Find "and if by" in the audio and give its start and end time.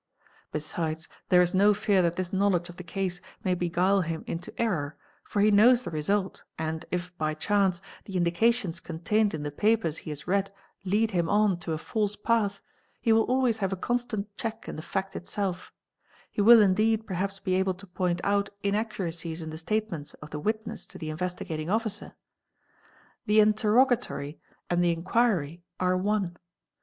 6.57-7.35